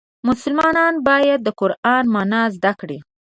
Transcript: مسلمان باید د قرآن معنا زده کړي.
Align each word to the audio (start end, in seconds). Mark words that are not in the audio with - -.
مسلمان 0.27 0.93
باید 1.07 1.39
د 1.43 1.49
قرآن 1.59 2.03
معنا 2.13 2.41
زده 2.55 2.71
کړي. 2.79 2.99